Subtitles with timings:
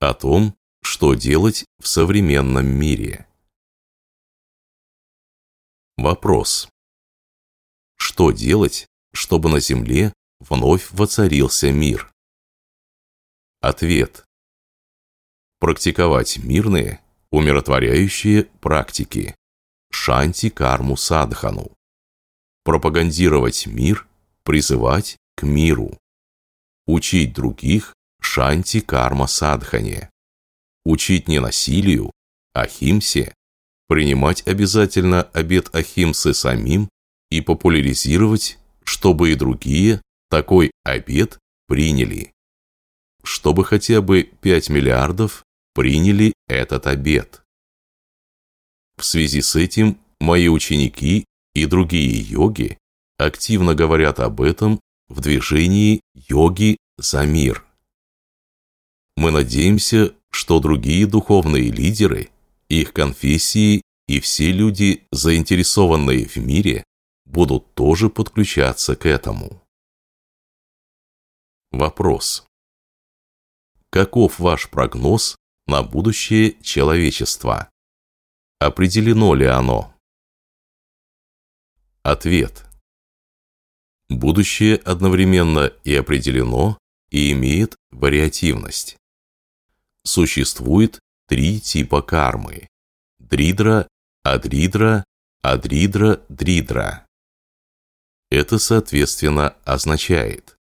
[0.00, 3.26] О том, что делать в современном мире.
[5.96, 6.68] Вопрос.
[7.96, 12.12] Что делать, чтобы на Земле вновь воцарился мир?
[13.60, 14.24] Ответ.
[15.58, 17.00] Практиковать мирные,
[17.32, 19.34] умиротворяющие практики.
[19.90, 21.72] Шанти карму садхану.
[22.62, 24.06] Пропагандировать мир,
[24.44, 25.98] призывать к миру.
[26.86, 27.96] Учить других
[28.38, 30.10] шанти карма садхане.
[30.84, 32.12] Учить не насилию,
[32.54, 33.34] ахимсе,
[33.88, 36.88] принимать обязательно обет ахимсы самим
[37.32, 42.30] и популяризировать, чтобы и другие такой обет приняли.
[43.24, 45.42] Чтобы хотя бы 5 миллиардов
[45.74, 47.42] приняли этот обет.
[48.98, 52.78] В связи с этим мои ученики и другие йоги
[53.18, 54.78] активно говорят об этом
[55.08, 57.67] в движении «Йоги за мир».
[59.18, 62.30] Мы надеемся, что другие духовные лидеры,
[62.68, 66.84] их конфессии и все люди, заинтересованные в мире,
[67.24, 69.60] будут тоже подключаться к этому.
[71.72, 72.46] Вопрос.
[73.90, 75.34] Каков ваш прогноз
[75.66, 77.70] на будущее человечества?
[78.60, 79.96] Определено ли оно?
[82.04, 82.66] Ответ.
[84.08, 86.78] Будущее одновременно и определено,
[87.10, 88.96] и имеет вариативность.
[90.08, 92.66] Существует три типа кармы.
[93.18, 93.86] Дридра,
[94.22, 95.04] адридра,
[95.42, 97.06] адридра, дридра.
[98.30, 100.56] Это, соответственно, означает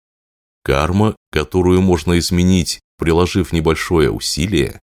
[0.66, 4.81] карма, которую можно изменить, приложив небольшое усилие,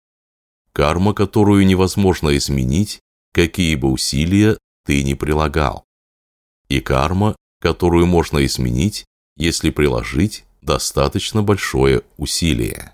[0.75, 3.01] карма, которую невозможно изменить,
[3.33, 5.87] какие бы усилия ты ни прилагал,
[6.69, 9.07] и карма, которую можно изменить,
[9.39, 12.93] если приложить достаточно большое усилие.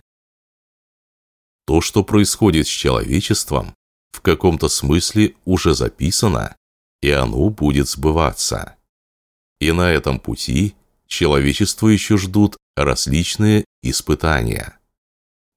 [1.67, 3.75] То, что происходит с человечеством,
[4.13, 6.57] в каком-то смысле уже записано,
[7.03, 8.77] и оно будет сбываться.
[9.61, 10.75] И на этом пути
[11.07, 14.79] человечество еще ждут различные испытания.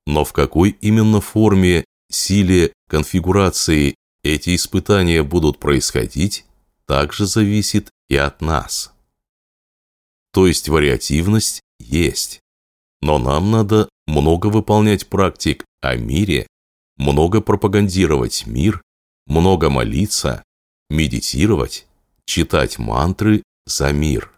[0.07, 6.45] Но в какой именно форме, силе, конфигурации эти испытания будут происходить,
[6.85, 8.91] также зависит и от нас.
[10.33, 12.39] То есть вариативность есть.
[13.01, 16.47] Но нам надо много выполнять практик о мире,
[16.97, 18.81] много пропагандировать мир,
[19.25, 20.43] много молиться,
[20.89, 21.87] медитировать,
[22.25, 24.33] читать мантры за мир.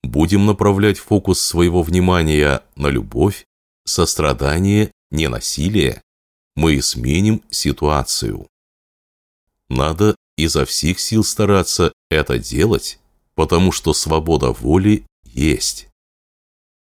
[0.04, 3.46] будем направлять фокус своего внимания на любовь,
[3.86, 6.02] сострадание, ненасилие,
[6.56, 8.48] мы изменим ситуацию.
[9.70, 13.00] Надо изо всех сил стараться это делать,
[13.36, 15.88] потому что свобода воли есть.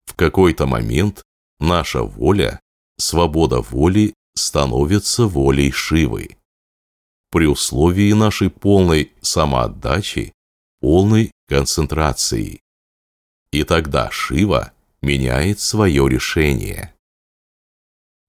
[0.06, 1.22] В какой-то момент
[1.58, 2.60] наша воля,
[2.98, 6.36] свобода воли становится волей Шивы.
[7.36, 10.32] При условии нашей полной самоотдачи,
[10.80, 12.62] полной концентрации.
[13.50, 16.94] И тогда Шива меняет свое решение.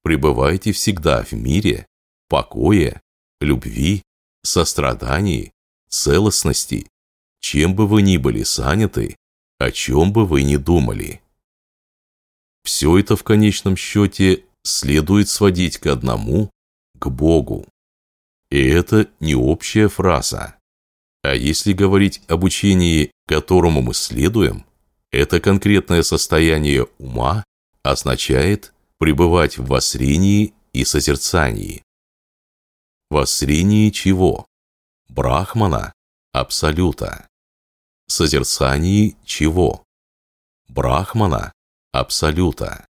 [0.03, 1.85] Пребывайте всегда в мире,
[2.27, 2.99] покое,
[3.39, 4.03] любви,
[4.43, 5.53] сострадании,
[5.87, 6.89] целостности,
[7.39, 9.15] чем бы вы ни были заняты,
[9.57, 11.21] о чем бы вы ни думали.
[12.61, 16.51] Все это в конечном счете следует сводить к одному,
[16.99, 17.69] к Богу.
[18.49, 20.55] И это не общая фраза.
[21.23, 24.65] А если говорить об учении, которому мы следуем,
[25.11, 27.43] это конкретное состояние ума
[27.83, 31.83] означает пребывать в воззрении и созерцании.
[33.09, 34.45] Воззрении чего?
[35.09, 35.93] Брахмана,
[36.33, 37.27] Абсолюта.
[38.07, 39.83] Созерцании чего?
[40.67, 41.51] Брахмана,
[41.91, 42.85] Абсолюта.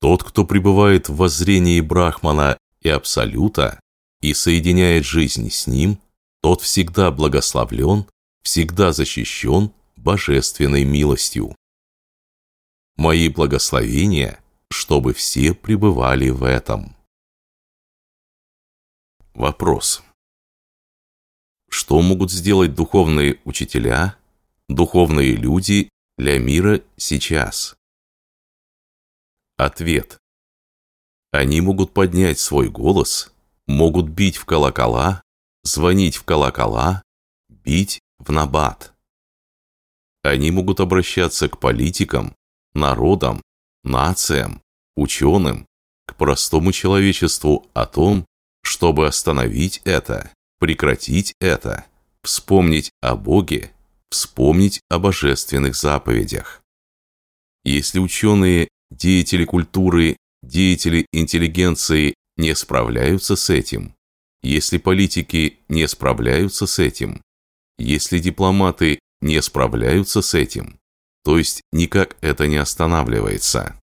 [0.00, 3.80] Тот, кто пребывает в воззрении Брахмана и Абсолюта
[4.24, 6.00] и соединяет жизнь с ним,
[6.40, 8.06] тот всегда благословлен,
[8.42, 11.54] всегда защищен божественной милостью.
[12.96, 16.96] Мои благословения, чтобы все пребывали в этом.
[19.34, 20.02] Вопрос.
[21.68, 24.16] Что могут сделать духовные учителя,
[24.70, 27.76] духовные люди для мира сейчас?
[29.58, 30.16] Ответ.
[31.30, 33.33] Они могут поднять свой голос,
[33.66, 35.22] могут бить в колокола,
[35.62, 37.02] звонить в колокола,
[37.48, 38.92] бить в набат.
[40.22, 42.34] Они могут обращаться к политикам,
[42.74, 43.42] народам,
[43.82, 44.62] нациям,
[44.96, 45.66] ученым,
[46.06, 48.26] к простому человечеству о том,
[48.62, 51.84] чтобы остановить это, прекратить это,
[52.22, 53.70] вспомнить о Боге,
[54.10, 56.62] вспомнить о божественных заповедях.
[57.64, 63.94] Если ученые, деятели культуры, деятели интеллигенции не справляются с этим,
[64.42, 67.22] если политики не справляются с этим,
[67.78, 70.78] если дипломаты не справляются с этим,
[71.24, 73.80] то есть никак это не останавливается,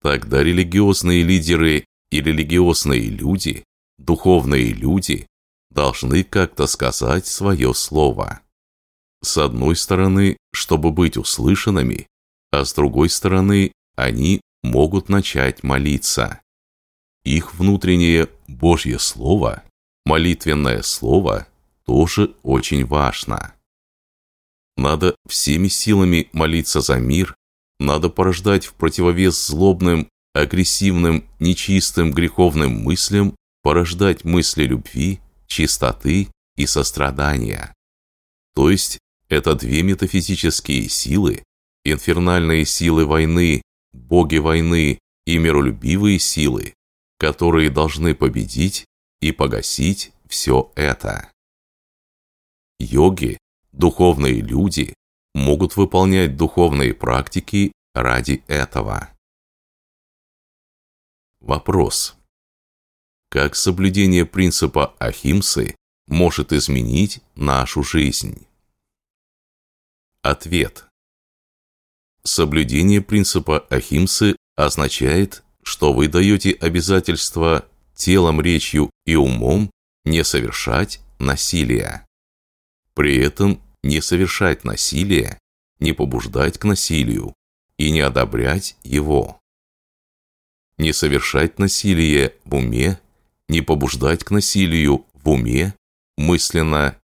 [0.00, 3.64] тогда религиозные лидеры и религиозные люди,
[3.98, 5.26] духовные люди,
[5.70, 8.40] должны как-то сказать свое слово.
[9.22, 12.06] С одной стороны, чтобы быть услышанными,
[12.52, 16.40] а с другой стороны, они могут начать молиться.
[17.26, 19.64] Их внутреннее Божье Слово,
[20.04, 21.48] молитвенное Слово,
[21.84, 23.52] тоже очень важно.
[24.76, 27.34] Надо всеми силами молиться за мир,
[27.80, 35.18] надо порождать в противовес злобным, агрессивным, нечистым, греховным мыслям, порождать мысли любви,
[35.48, 37.74] чистоты и сострадания.
[38.54, 41.42] То есть, это две метафизические силы,
[41.84, 43.62] инфернальные силы войны,
[43.92, 46.75] боги войны и миролюбивые силы,
[47.18, 48.84] которые должны победить
[49.20, 51.30] и погасить все это.
[52.78, 53.38] Йоги,
[53.72, 54.94] духовные люди,
[55.34, 59.10] могут выполнять духовные практики ради этого.
[61.40, 62.16] Вопрос.
[63.30, 65.76] Как соблюдение принципа Ахимсы
[66.06, 68.46] может изменить нашу жизнь?
[70.22, 70.86] Ответ.
[72.22, 77.66] Соблюдение принципа Ахимсы означает, что вы даете обязательство
[77.96, 79.72] телом, речью и умом
[80.04, 82.06] не совершать насилия.
[82.94, 85.40] При этом не совершать насилие,
[85.80, 87.34] не побуждать к насилию
[87.78, 89.40] и не одобрять его.
[90.78, 93.00] Не совершать насилие в уме,
[93.48, 95.74] не побуждать к насилию в уме,
[96.16, 96.96] мысленно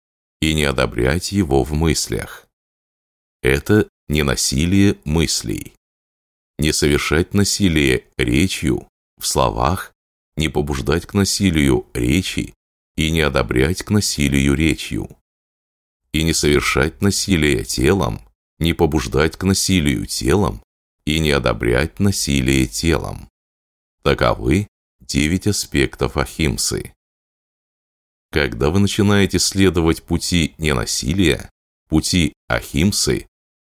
[0.42, 2.46] и не одобрять его в мыслях.
[3.42, 5.72] Это не насилие мыслей.
[6.60, 8.86] Не совершать насилие речью,
[9.18, 9.94] в словах,
[10.36, 12.52] не побуждать к насилию речи
[12.96, 15.08] и не одобрять к насилию речью.
[16.12, 18.20] И не совершать насилие телом,
[18.58, 20.62] не побуждать к насилию телом
[21.06, 23.30] и не одобрять насилие телом.
[24.02, 24.68] Таковы
[25.00, 26.92] девять аспектов Ахимсы.
[28.30, 31.48] Когда вы начинаете следовать пути ненасилия,
[31.88, 33.26] пути Ахимсы,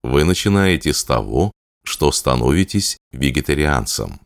[0.03, 1.51] вы начинаете с того,
[1.87, 4.19] что становитесь вегетарианцем.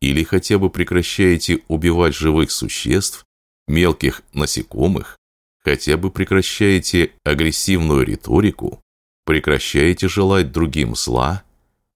[0.00, 3.24] Или хотя бы прекращаете убивать живых существ,
[3.66, 5.16] мелких насекомых,
[5.64, 8.82] хотя бы прекращаете агрессивную риторику,
[9.24, 11.44] прекращаете желать другим зла,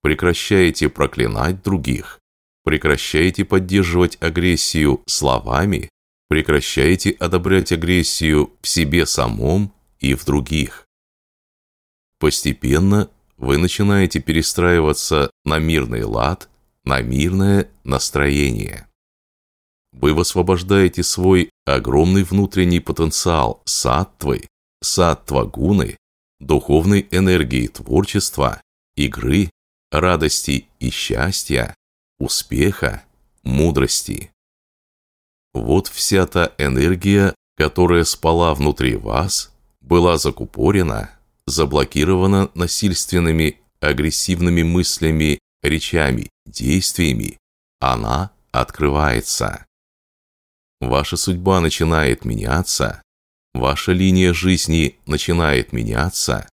[0.02, 2.20] прекращаете проклинать других,
[2.64, 5.90] прекращаете поддерживать агрессию словами,
[6.28, 10.86] прекращаете одобрять агрессию в себе самом и в других.
[12.18, 16.48] Постепенно вы начинаете перестраиваться на мирный лад,
[16.84, 18.86] на мирное настроение.
[19.92, 24.46] Вы высвобождаете свой огромный внутренний потенциал саттвы,
[24.82, 25.96] саттва-гуны,
[26.38, 28.60] духовной энергии творчества,
[28.94, 29.50] игры,
[29.90, 31.74] радости и счастья,
[32.18, 33.04] успеха,
[33.42, 34.30] мудрости.
[35.54, 41.15] Вот вся та энергия, которая спала внутри вас, была закупорена,
[41.46, 47.38] заблокирована насильственными, агрессивными мыслями, речами, действиями,
[47.80, 49.64] она открывается.
[50.80, 53.02] Ваша судьба начинает меняться,
[53.54, 56.48] ваша линия жизни начинает меняться,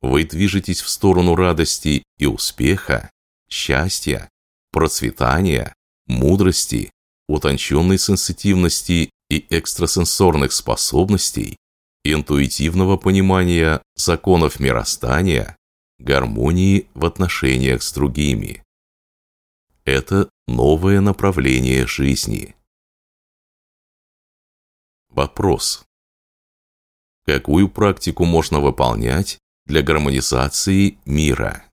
[0.00, 3.10] вы движетесь в сторону радости и успеха,
[3.50, 4.28] счастья,
[4.72, 5.74] процветания,
[6.06, 6.90] мудрости,
[7.28, 11.56] утонченной сенситивности и экстрасенсорных способностей,
[12.04, 15.56] интуитивного понимания законов мироздания,
[15.98, 18.62] гармонии в отношениях с другими.
[19.84, 22.54] Это новое направление жизни.
[25.08, 25.84] Вопрос.
[27.24, 31.64] Какую практику можно выполнять для гармонизации мира?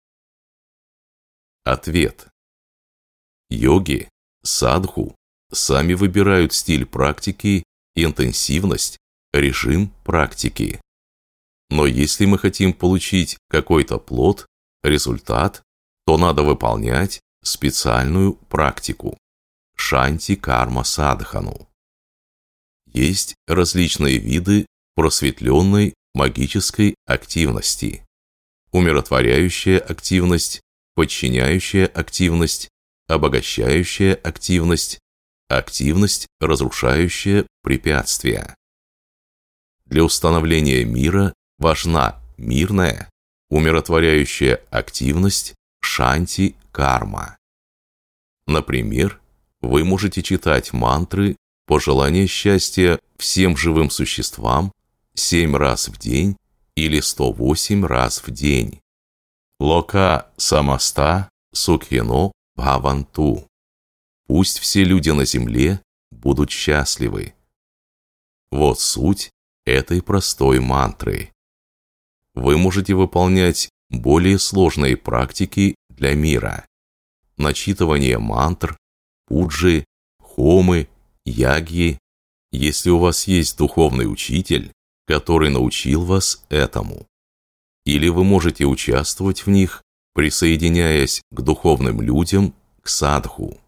[1.64, 2.28] Ответ.
[3.50, 4.10] Йоги,
[4.44, 5.16] садху
[5.52, 7.64] сами выбирают стиль практики,
[7.96, 8.98] интенсивность,
[9.40, 10.80] режим практики.
[11.70, 14.46] Но если мы хотим получить какой-то плод,
[14.84, 15.64] результат,
[16.06, 19.18] то надо выполнять специальную практику–
[19.76, 21.68] шанти карма садхану.
[22.86, 28.06] Есть различные виды просветленной магической активности.
[28.72, 30.62] Умиротворяющая активность,
[30.96, 32.70] подчиняющая активность,
[33.08, 35.00] обогащающая активность,
[35.50, 38.56] активность, разрушающая препятствия.
[39.86, 43.10] Для установления мира важна мирная,
[43.50, 47.38] умиротворяющая активность шанти-карма.
[48.48, 49.20] Например,
[49.62, 54.72] вы можете читать мантры пожелания счастья всем живым существам
[55.16, 56.38] 7 раз в день
[56.76, 58.82] или 108 раз в день.
[59.60, 63.48] Лока самаста сукхино бхаванту.
[64.28, 67.34] Пусть все люди на земле будут счастливы.
[68.52, 69.32] Вот суть
[69.66, 71.32] этой простой мантры.
[72.34, 76.66] Вы можете выполнять более сложные практики для мира.
[77.38, 78.78] Начитывание мантр,
[79.28, 79.86] пуджи,
[80.20, 80.88] хомы,
[81.26, 81.98] ягьи,
[82.52, 84.72] если у вас есть духовный учитель,
[85.08, 87.08] который научил вас этому.
[87.86, 93.60] Или вы можете участвовать в них, присоединяясь к духовным людям, к садху.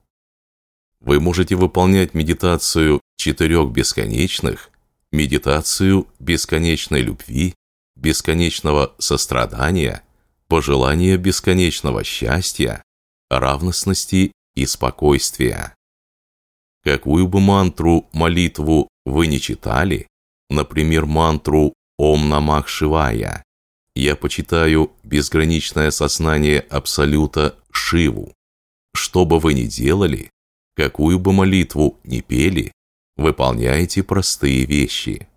[1.00, 4.72] Вы можете выполнять медитацию четырех бесконечных,
[5.12, 7.56] медитацию бесконечной любви,
[7.96, 10.04] бесконечного сострадания,
[10.48, 12.84] пожелания бесконечного счастья,
[13.30, 15.76] равностности и спокойствия.
[16.84, 20.08] Какую бы мантру, молитву вы не читали,
[20.50, 23.44] например, мантру «Ом Намах Шивая»,
[23.98, 28.32] я почитаю безграничное сознание Абсолюта Шиву.
[28.94, 30.30] Что бы вы ни делали,
[30.76, 32.72] какую бы молитву ни пели,
[33.17, 35.27] выполняйте простые вещи.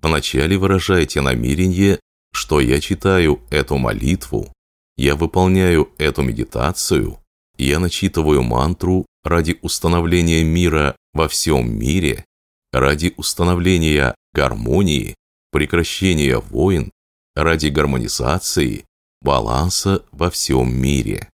[0.00, 2.00] Вначале выражайте намерение,
[2.32, 4.52] что я читаю эту молитву,
[4.96, 7.20] я выполняю эту медитацию,
[7.56, 12.24] я начитываю мантру ради установления мира во всем мире,
[12.72, 15.14] ради установления гармонии,
[15.50, 16.90] прекращения войн,
[17.36, 18.84] ради гармонизации,
[19.20, 21.28] баланса во всем мире.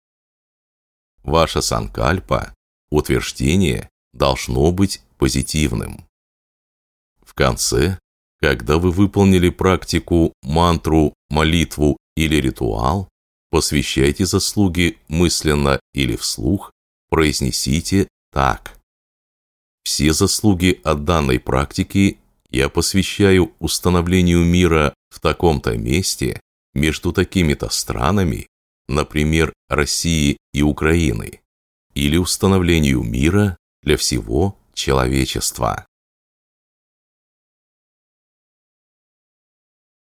[1.22, 2.54] Ваша санкальпа,
[2.90, 6.06] утверждение, должно быть позитивным.
[7.22, 7.98] В конце
[8.40, 13.08] когда вы выполнили практику, мантру, молитву или ритуал,
[13.50, 16.72] посвящайте заслуги мысленно или вслух,
[17.08, 18.78] произнесите так.
[19.84, 22.18] Все заслуги от данной практики
[22.50, 26.40] я посвящаю установлению мира в таком-то месте
[26.74, 28.48] между такими-то странами,
[28.88, 31.40] например, России и Украиной,
[31.94, 35.86] или установлению мира для всего человечества.